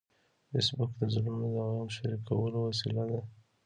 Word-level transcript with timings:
فېسبوک 0.49 0.91
د 0.99 1.01
زړونو 1.13 1.47
د 1.55 1.63
غم 1.75 1.87
شریکولو 1.95 2.57
وسیله 2.67 3.03
ده 3.11 3.19